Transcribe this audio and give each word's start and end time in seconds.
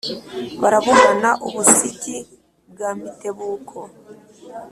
baraburana 0.61 1.29
u 1.47 1.49
busigi 1.53 2.17
bwa 2.71 2.89
mitebuko 2.99 3.77